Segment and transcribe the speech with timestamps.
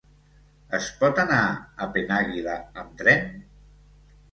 [0.77, 3.25] Es pot anar a Penàguila amb tren?